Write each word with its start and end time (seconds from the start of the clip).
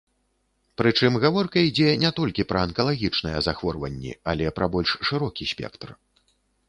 Прычым 0.81 1.17
гаворка 1.25 1.57
ідзе 1.67 1.89
не 2.03 2.11
толькі 2.19 2.45
пра 2.53 2.63
анкалагічныя 2.69 3.43
захворванні, 3.49 4.17
але 4.33 4.45
пра 4.57 4.65
больш 4.77 4.99
шырокі 5.11 5.43
спектр. 5.55 5.89